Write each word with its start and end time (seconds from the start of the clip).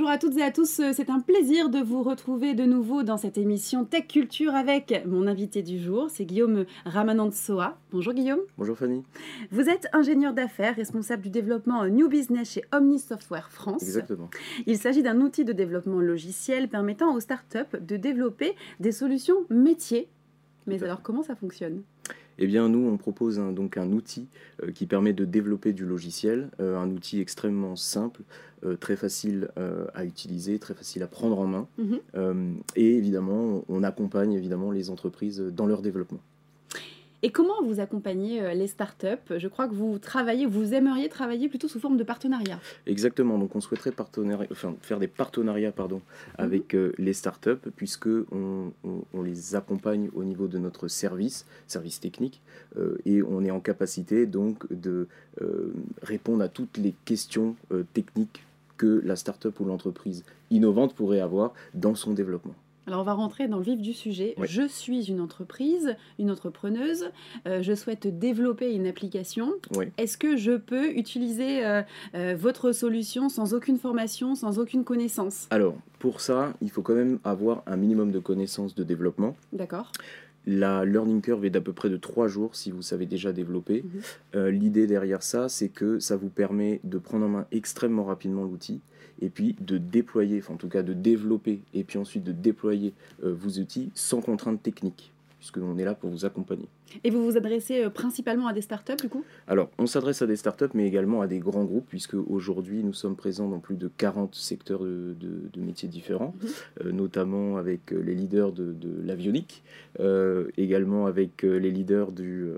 Bonjour 0.00 0.12
à 0.12 0.16
toutes 0.16 0.38
et 0.38 0.42
à 0.42 0.50
tous, 0.50 0.80
c'est 0.94 1.10
un 1.10 1.20
plaisir 1.20 1.68
de 1.68 1.78
vous 1.78 2.02
retrouver 2.02 2.54
de 2.54 2.64
nouveau 2.64 3.02
dans 3.02 3.18
cette 3.18 3.36
émission 3.36 3.84
Tech 3.84 4.06
Culture 4.08 4.54
avec 4.54 5.04
mon 5.04 5.26
invité 5.26 5.62
du 5.62 5.78
jour, 5.78 6.08
c'est 6.08 6.24
Guillaume 6.24 6.64
Ramanantsoa. 6.86 7.76
Bonjour 7.92 8.14
Guillaume. 8.14 8.40
Bonjour 8.56 8.78
Fanny. 8.78 9.02
Vous 9.50 9.68
êtes 9.68 9.88
ingénieur 9.92 10.32
d'affaires, 10.32 10.74
responsable 10.74 11.20
du 11.20 11.28
développement 11.28 11.86
New 11.86 12.08
Business 12.08 12.52
chez 12.52 12.64
Omni 12.72 12.98
Software 12.98 13.50
France. 13.50 13.82
Exactement. 13.82 14.30
Il 14.64 14.78
s'agit 14.78 15.02
d'un 15.02 15.20
outil 15.20 15.44
de 15.44 15.52
développement 15.52 16.00
logiciel 16.00 16.70
permettant 16.70 17.14
aux 17.14 17.20
startups 17.20 17.78
de 17.78 17.96
développer 17.98 18.54
des 18.80 18.92
solutions 18.92 19.44
métiers. 19.50 20.08
Mais 20.66 20.82
alors 20.82 21.02
comment 21.02 21.22
ça 21.22 21.34
fonctionne? 21.34 21.82
Eh 22.40 22.46
bien, 22.46 22.68
nous, 22.70 22.88
on 22.88 22.96
propose 22.96 23.38
un, 23.38 23.52
donc 23.52 23.76
un 23.76 23.92
outil 23.92 24.26
euh, 24.62 24.72
qui 24.72 24.86
permet 24.86 25.12
de 25.12 25.26
développer 25.26 25.74
du 25.74 25.84
logiciel, 25.84 26.48
euh, 26.58 26.78
un 26.78 26.90
outil 26.90 27.20
extrêmement 27.20 27.76
simple, 27.76 28.22
euh, 28.64 28.76
très 28.76 28.96
facile 28.96 29.48
à 29.94 30.04
utiliser, 30.04 30.58
très 30.58 30.74
facile 30.74 31.02
à 31.02 31.06
prendre 31.06 31.38
en 31.38 31.46
main. 31.46 31.68
Mhm. 31.78 32.60
et 32.76 32.96
évidemment, 32.96 33.64
on 33.68 33.82
accompagne 33.82 34.32
évidemment 34.32 34.70
les 34.70 34.88
entreprises 34.90 35.40
dans 35.40 35.66
leur 35.66 35.82
développement. 35.82 36.20
Et 37.22 37.30
comment 37.30 37.62
vous 37.62 37.80
accompagnez 37.80 38.40
euh, 38.40 38.54
les 38.54 38.66
startups? 38.66 39.36
Je 39.36 39.48
crois 39.48 39.68
que 39.68 39.74
vous 39.74 39.98
travaillez, 39.98 40.46
vous 40.46 40.72
aimeriez 40.72 41.08
travailler 41.08 41.48
plutôt 41.48 41.68
sous 41.68 41.78
forme 41.78 41.98
de 41.98 42.04
partenariat. 42.04 42.58
Exactement. 42.86 43.38
Donc, 43.38 43.54
on 43.54 43.60
souhaiterait 43.60 43.92
enfin, 44.50 44.74
faire 44.80 44.98
des 44.98 45.06
partenariats 45.06 45.72
pardon, 45.72 45.96
mhm. 45.96 46.44
avec 46.44 46.74
euh, 46.74 46.92
les 46.98 47.12
startups, 47.12 47.70
puisque 47.76 48.08
on, 48.32 48.72
les 49.22 49.54
accompagne 49.54 50.08
au 50.14 50.24
niveau 50.24 50.48
de 50.48 50.58
notre 50.58 50.88
service, 50.88 51.46
service 51.66 52.00
technique, 52.00 52.40
euh, 52.78 52.96
et 53.04 53.22
on 53.22 53.44
est 53.44 53.50
en 53.50 53.60
capacité 53.60 54.26
donc 54.26 54.70
de 54.72 55.06
répondre 56.02 56.42
à 56.42 56.48
toutes 56.48 56.76
les 56.76 56.94
questions 57.04 57.56
techniques 57.92 58.42
que 58.76 59.00
la 59.04 59.16
startup 59.16 59.58
ou 59.60 59.64
l'entreprise 59.64 60.24
innovante 60.50 60.94
pourrait 60.94 61.20
avoir 61.20 61.52
dans 61.74 61.94
son 61.94 62.12
développement. 62.12 62.54
Alors 62.86 63.00
on 63.00 63.04
va 63.04 63.12
rentrer 63.12 63.46
dans 63.46 63.58
le 63.58 63.62
vif 63.62 63.80
du 63.80 63.92
sujet. 63.92 64.34
Je 64.42 64.66
suis 64.66 65.04
une 65.10 65.20
entreprise, 65.20 65.96
une 66.18 66.30
entrepreneuse, 66.30 67.10
euh, 67.46 67.62
je 67.62 67.74
souhaite 67.74 68.06
développer 68.18 68.74
une 68.74 68.86
application. 68.86 69.52
Est-ce 69.98 70.16
que 70.16 70.36
je 70.36 70.52
peux 70.56 70.90
utiliser 70.96 71.64
euh, 71.64 71.82
euh, 72.14 72.34
votre 72.38 72.72
solution 72.72 73.28
sans 73.28 73.54
aucune 73.54 73.78
formation, 73.78 74.34
sans 74.34 74.58
aucune 74.58 74.84
connaissance? 74.84 75.46
Alors 75.50 75.76
pour 75.98 76.20
ça, 76.20 76.54
il 76.60 76.70
faut 76.70 76.82
quand 76.82 76.94
même 76.94 77.18
avoir 77.22 77.62
un 77.66 77.76
minimum 77.76 78.10
de 78.10 78.18
connaissances 78.18 78.74
de 78.74 78.82
développement. 78.82 79.36
D'accord. 79.52 79.92
La 80.46 80.86
learning 80.86 81.20
curve 81.20 81.44
est 81.44 81.50
d'à 81.50 81.60
peu 81.60 81.74
près 81.74 81.90
de 81.90 81.98
trois 81.98 82.26
jours 82.26 82.56
si 82.56 82.70
vous 82.70 82.80
savez 82.80 83.04
déjà 83.04 83.30
développer. 83.30 83.84
Mhm. 84.34 84.48
L'idée 84.48 84.86
derrière 84.86 85.22
ça, 85.22 85.50
c'est 85.50 85.68
que 85.68 85.98
ça 85.98 86.16
vous 86.16 86.30
permet 86.30 86.80
de 86.82 86.96
prendre 86.96 87.26
en 87.26 87.28
main 87.28 87.46
extrêmement 87.52 88.04
rapidement 88.04 88.44
l'outil 88.44 88.80
et 89.20 89.28
puis 89.28 89.56
de 89.60 89.78
déployer, 89.78 90.38
enfin 90.38 90.54
en 90.54 90.56
tout 90.56 90.68
cas 90.68 90.82
de 90.82 90.92
développer, 90.92 91.60
et 91.74 91.84
puis 91.84 91.98
ensuite 91.98 92.24
de 92.24 92.32
déployer 92.32 92.94
euh, 93.24 93.34
vos 93.34 93.60
outils 93.60 93.90
sans 93.94 94.20
contrainte 94.20 94.62
technique, 94.62 95.12
puisque 95.38 95.58
on 95.58 95.78
est 95.78 95.84
là 95.84 95.94
pour 95.94 96.10
vous 96.10 96.24
accompagner. 96.24 96.66
Et 97.04 97.10
vous 97.10 97.24
vous 97.24 97.36
adressez 97.36 97.84
euh, 97.84 97.90
principalement 97.90 98.48
à 98.48 98.52
des 98.52 98.62
startups 98.62 98.96
du 98.96 99.08
coup? 99.08 99.24
Alors, 99.46 99.70
on 99.78 99.86
s'adresse 99.86 100.22
à 100.22 100.26
des 100.26 100.36
startups, 100.36 100.70
mais 100.74 100.86
également 100.86 101.20
à 101.20 101.26
des 101.26 101.38
grands 101.38 101.64
groupes, 101.64 101.86
puisque 101.88 102.14
aujourd'hui 102.14 102.82
nous 102.82 102.92
sommes 102.92 103.16
présents 103.16 103.48
dans 103.48 103.60
plus 103.60 103.76
de 103.76 103.88
40 103.96 104.34
secteurs 104.34 104.80
de, 104.80 105.16
métiers 105.56 105.88
différents, 105.88 106.34
mhm. 106.40 106.48
euh, 106.86 106.92
notamment 106.92 107.56
avec 107.58 107.90
les 107.90 108.14
leaders 108.14 108.52
de, 108.52 108.74
l'avionique, 109.04 109.62
également 110.56 111.06
avec 111.06 111.42
les 111.42 111.70
leaders 111.70 112.12
du, 112.12 112.48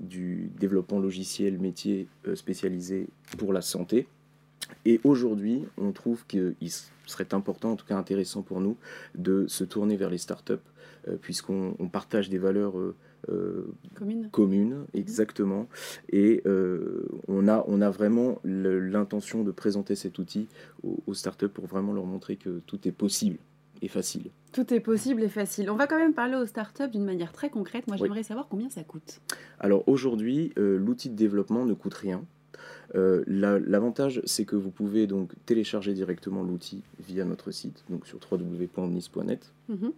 du 0.00 0.50
développement 0.58 0.98
logiciel 0.98 1.58
métier 1.58 2.06
spécialisé 2.34 3.08
pour 3.36 3.52
la 3.52 3.60
santé. 3.60 4.06
Et 4.84 5.00
aujourd'hui, 5.04 5.64
on 5.76 5.92
trouve 5.92 6.26
qu'il 6.26 6.54
serait 7.06 7.34
important, 7.34 7.72
en 7.72 7.76
tout 7.76 7.86
cas 7.86 7.96
intéressant 7.96 8.42
pour 8.42 8.60
nous, 8.60 8.76
de 9.16 9.46
se 9.48 9.64
tourner 9.64 9.96
vers 9.96 10.10
les 10.10 10.18
startups, 10.18 10.54
euh, 11.08 11.16
puisqu'on 11.20 11.88
partage 11.92 12.28
des 12.30 12.38
valeurs 12.38 12.78
euh, 12.78 12.94
euh, 13.28 13.66
communes. 14.30 14.74
Mhm. 14.74 14.86
exactement. 14.94 15.68
Et 16.10 16.42
on, 17.28 17.48
a, 17.48 17.64
on 17.66 17.80
a 17.80 17.90
vraiment 17.90 18.40
l'intention 18.44 19.42
de 19.42 19.50
présenter 19.50 19.96
cet 19.96 20.18
outil 20.18 20.48
aux, 20.82 21.02
aux, 21.06 21.14
startups 21.14 21.48
pour 21.48 21.66
vraiment 21.66 21.92
leur 21.92 22.06
montrer 22.06 22.36
que 22.36 22.60
tout 22.66 22.86
est 22.86 22.92
possible 22.92 23.38
et 23.82 23.88
facile. 23.88 24.30
Tout 24.52 24.72
est 24.72 24.80
possible 24.80 25.22
et 25.22 25.28
facile. 25.28 25.68
On 25.70 25.76
va 25.76 25.86
quand 25.86 25.98
même 25.98 26.14
parler 26.14 26.36
aux 26.36 26.46
startups 26.46 26.88
d'une 26.88 27.04
manière 27.04 27.32
très 27.32 27.50
concrète. 27.50 27.88
Moi, 27.88 27.96
j'aimerais 27.96 28.22
savoir 28.22 28.46
combien 28.48 28.70
ça 28.70 28.84
coûte. 28.84 29.20
Alors 29.58 29.86
aujourd'hui, 29.88 30.52
l'outil 30.56 31.10
de 31.10 31.16
développement 31.16 31.66
ne 31.66 31.74
coûte 31.74 31.94
rien. 31.94 32.24
Euh, 32.94 33.24
l'avantage, 33.26 34.22
c'est 34.24 34.44
que 34.44 34.56
vous 34.56 34.70
pouvez 34.70 35.06
donc 35.06 35.32
télécharger 35.44 35.92
directement 35.92 36.42
l'outil 36.42 36.82
via 37.06 37.24
notre 37.24 37.50
site, 37.50 37.84
donc 37.90 38.06
sur 38.06 38.18
www.omnis.net. 38.30 39.52
Mhm. 39.68 39.92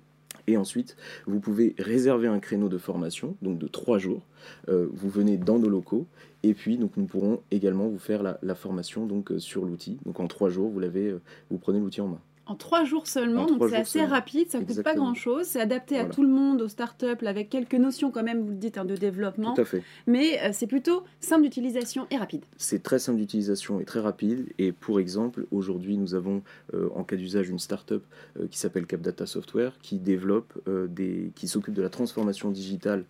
Et 0.47 0.57
ensuite, 0.57 0.97
vous 1.27 1.41
pouvez 1.41 1.75
réserver 1.79 2.27
un 2.27 2.39
créneau 2.39 2.69
de 2.69 2.79
formation, 2.79 3.37
donc 3.43 3.59
de 3.59 3.67
trois 3.67 3.99
jours. 3.99 4.23
Euh, 4.69 4.89
vous 4.93 5.11
venez 5.11 5.37
dans 5.37 5.59
nos 5.59 5.69
locaux, 5.69 6.07
et 6.43 6.55
puis 6.55 6.79
donc 6.79 6.97
nous 6.97 7.05
pourrons 7.05 7.41
également 7.51 7.89
vous 7.89 7.99
faire 7.99 8.23
la, 8.23 8.55
formation 8.55 9.07
donc 9.07 9.31
euh, 9.31 9.39
sur 9.39 9.65
l'outil. 9.65 9.99
Donc 10.07 10.21
en 10.21 10.27
trois 10.27 10.49
jours, 10.49 10.71
vous 10.71 10.81
l'avez, 10.81 11.15
vous 11.51 11.59
prenez 11.59 11.81
l'outil 11.81 12.01
en 12.01 12.09
main 12.09 12.21
en 12.49 12.55
trois 12.55 12.85
jours 12.85 13.07
seulement, 13.07 13.47
donc 13.47 13.63
c'est 13.69 13.77
assez 13.77 14.05
rapide, 14.05 14.51
ça 14.51 14.59
ne 14.59 14.65
coûte 14.65 14.83
pas 14.83 14.95
grand-chose, 14.95 15.47
c'est 15.47 15.61
adapté 15.61 15.99
à 15.99 16.07
tout 16.07 16.23
le 16.23 16.29
monde, 16.29 16.63
aux 16.63 16.69
startups, 16.69 17.27
avec 17.27 17.51
quelques 17.51 17.75
notions 17.75 18.11
quand 18.11 18.23
même, 18.23 18.41
vous 18.41 18.51
le 18.51 18.57
dites, 18.57 18.79
hein, 18.79 18.87
de 18.87 18.97
développement. 18.97 19.53
Tout 19.55 19.61
à 19.61 19.65
fait. 19.67 19.83
Mais 20.07 20.41
euh, 20.43 20.51
c'est 20.53 20.67
plutôt 20.67 21.05
simple 21.21 21.43
d'utilisation 21.43 22.07
et 22.11 22.17
rapide. 22.17 22.45
C'est 22.57 22.83
très 22.83 22.99
simple 22.99 23.19
d'utilisation 23.19 23.81
et 23.81 23.85
très 23.85 24.01
rapide. 24.01 24.47
Et 24.59 24.73
pour 24.73 24.99
exemple, 24.99 25.47
aujourd'hui, 25.51 25.99
nous 25.99 26.15
avons 26.15 26.43
euh, 26.73 26.89
en 26.95 27.05
cas 27.05 27.17
d'usage 27.17 27.51
une 27.51 27.59
startup 27.59 28.03
euh, 28.39 28.47
qui 28.49 28.59
s'appelle 28.59 28.87
CapData 28.87 29.27
Software, 29.27 29.75
qui 29.83 29.99
développe 29.99 30.55
des, 30.89 31.33
qui 31.35 31.49
s'occupe 31.49 31.75
de 31.75 31.83
la 31.83 31.91
transformation 31.91 32.51
digitale 32.51 33.05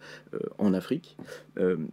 en 0.59 0.75
Afrique. 0.75 1.17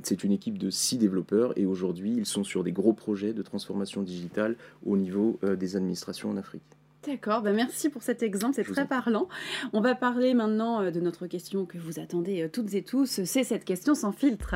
c'est 0.04 0.24
une 0.24 0.32
équipe 0.32 0.58
de 0.58 0.70
six 0.70 0.98
développeurs 0.98 1.58
et 1.58 1.66
aujourd'hui, 1.66 2.14
ils 2.18 2.26
sont 2.26 2.44
sur 2.44 2.64
des 2.64 2.72
gros 2.72 2.94
projets 2.94 3.34
de 3.34 3.42
transformation 3.42 4.02
digitale 4.02 4.56
au 4.86 4.98
niveau 4.98 5.40
des 5.44 5.76
administrations 5.76 6.30
en 6.30 6.38
Afrique. 6.38 6.64
D'accord, 7.06 7.44
ben 7.44 7.56
merci 7.56 7.90
pour 7.90 8.02
cet 8.02 8.24
exemple, 8.24 8.56
c'est 8.56 8.64
très 8.64 8.88
parlant. 8.88 9.28
On 9.74 9.82
va 9.82 9.94
parler 9.94 10.34
maintenant 10.34 10.82
euh, 10.82 10.92
de 10.92 11.00
notre 11.00 11.28
question 11.28 11.66
que 11.66 11.78
vous 11.78 12.00
attendez 12.00 12.42
euh, 12.42 12.50
toutes 12.52 12.74
et 12.74 12.82
tous, 12.82 13.24
c'est 13.24 13.44
cette 13.44 13.64
question 13.64 13.94
sans 13.94 14.12
filtre. 14.12 14.56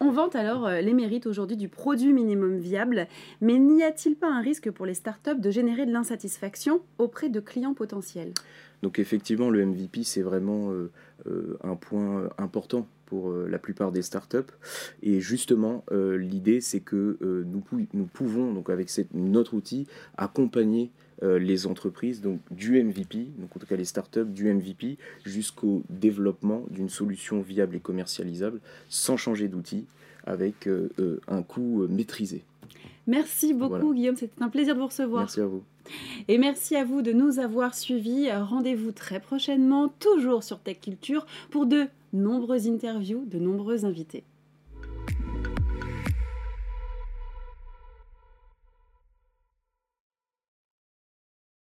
On 0.00 0.10
vante 0.10 0.34
alors 0.34 0.66
euh, 0.66 0.80
les 0.80 0.92
mérites 0.92 1.26
aujourd'hui 1.26 1.56
du 1.56 1.68
produit 1.68 2.12
minimum 2.12 2.58
viable, 2.58 3.06
mais 3.40 3.58
n'y 3.58 3.84
a-t-il 3.84 4.16
pas 4.16 4.28
un 4.28 4.40
risque 4.40 4.70
pour 4.70 4.84
les 4.84 4.94
startups 4.94 5.38
de 5.38 5.50
générer 5.50 5.86
de 5.86 5.92
l'insatisfaction 5.92 6.80
auprès 6.98 7.28
de 7.28 7.38
clients 7.38 7.74
potentiels? 7.74 8.32
Donc 8.82 8.98
effectivement, 8.98 9.50
le 9.50 9.64
MVP, 9.64 10.04
c'est 10.04 10.22
vraiment 10.22 10.72
un 11.62 11.76
point 11.76 12.30
important 12.38 12.86
pour 13.06 13.32
la 13.32 13.58
plupart 13.58 13.92
des 13.92 14.02
startups. 14.02 14.52
Et 15.02 15.20
justement, 15.20 15.84
l'idée, 15.90 16.60
c'est 16.60 16.80
que 16.80 17.18
nous, 17.20 17.62
nous, 17.92 18.06
pouvons, 18.06 18.52
donc 18.52 18.70
avec 18.70 18.90
notre 19.12 19.54
outil, 19.54 19.86
accompagner 20.16 20.90
les 21.22 21.66
entreprises 21.66 22.22
donc 22.22 22.40
du 22.50 22.82
MVP, 22.82 23.28
donc 23.38 23.54
en 23.54 23.60
tout 23.60 23.66
cas 23.66 23.76
les 23.76 23.84
startups 23.84 24.24
du 24.24 24.50
MVP, 24.52 24.96
jusqu'au 25.26 25.82
développement 25.90 26.64
d'une 26.70 26.88
solution 26.88 27.42
viable 27.42 27.76
et 27.76 27.80
commercialisable 27.80 28.60
sans 28.88 29.18
changer 29.18 29.48
d'outil, 29.48 29.84
avec 30.24 30.68
un 31.28 31.42
coût 31.42 31.86
maîtrisé. 31.88 32.44
Merci 33.06 33.54
beaucoup 33.54 33.94
Guillaume, 33.94 34.16
c'était 34.16 34.42
un 34.42 34.48
plaisir 34.48 34.74
de 34.74 34.80
vous 34.80 34.86
recevoir. 34.86 35.22
Merci 35.22 35.40
à 35.40 35.46
vous. 35.46 35.62
Et 36.28 36.38
merci 36.38 36.76
à 36.76 36.84
vous 36.84 37.02
de 37.02 37.12
nous 37.12 37.38
avoir 37.38 37.74
suivis. 37.74 38.30
Rendez-vous 38.30 38.92
très 38.92 39.20
prochainement, 39.20 39.88
toujours 39.88 40.42
sur 40.44 40.60
Tech 40.60 40.80
Culture, 40.80 41.26
pour 41.50 41.66
de 41.66 41.86
nombreuses 42.12 42.68
interviews, 42.68 43.24
de 43.26 43.38
nombreux 43.38 43.84
invités. 43.84 44.24